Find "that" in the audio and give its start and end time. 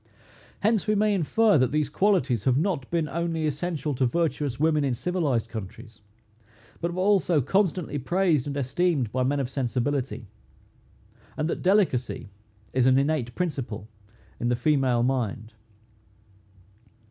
1.59-1.71, 11.47-11.61